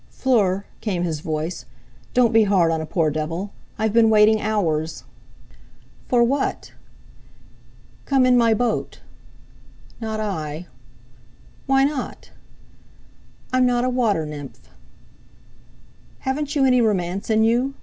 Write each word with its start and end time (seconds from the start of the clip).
"Fleur," 0.09 0.65
came 0.79 1.03
his 1.03 1.19
voice, 1.19 1.65
"don't 2.15 2.33
be 2.33 2.45
hard 2.45 2.71
on 2.71 2.81
a 2.81 2.87
poor 2.87 3.11
devil! 3.11 3.51
I've 3.77 3.93
been 3.93 4.09
waiting 4.09 4.41
hours." 4.41 5.03
"For 6.07 6.23
what?" 6.23 6.73
"Come 8.05 8.25
in 8.25 8.35
my 8.35 8.55
boat!" 8.55 9.01
"Not 9.99 10.19
I." 10.19 10.65
"Why 11.67 11.83
not?" 11.83 12.31
"I'm 13.53 13.67
not 13.67 13.83
a 13.85 13.89
water 13.91 14.25
nymph." 14.25 14.69
"Haven't 16.21 16.55
you 16.55 16.65
any 16.65 16.81
romance 16.81 17.29
in 17.29 17.43
you? 17.43 17.75